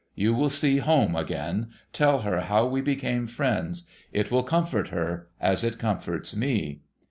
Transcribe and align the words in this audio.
You 0.15 0.33
will 0.33 0.49
see 0.49 0.77
Home 0.77 1.15
again. 1.15 1.67
Tell 1.93 2.21
her 2.21 2.39
how 2.39 2.65
we 2.65 2.81
became 2.81 3.27
friends. 3.27 3.85
It 4.11 4.31
will 4.31 4.41
comfort 4.41 4.87
her, 4.87 5.27
as 5.39 5.63
it 5.63 5.77
comforts 5.77 6.35
me.' 6.35 6.81